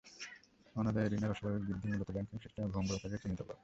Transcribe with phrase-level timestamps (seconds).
[0.75, 3.59] অনাদায়ি ঋণের অস্বাভাবিক বৃদ্ধি মূলত ব্যাংকিং সিস্টেমের ভঙ্গুরতাকেই চিহ্নিত করে।